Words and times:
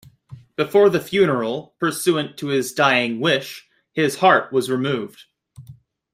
Before 0.55 0.89
the 0.89 0.99
funeral, 0.99 1.75
pursuant 1.79 2.35
to 2.37 2.47
his 2.47 2.73
dying 2.73 3.19
wish, 3.19 3.69
his 3.93 4.15
heart 4.15 4.51
was 4.51 4.67
removed. 4.67 5.25